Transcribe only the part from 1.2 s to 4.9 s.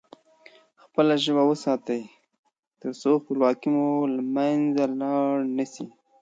ژبه وساتئ ترڅو خپلواکي مو له منځه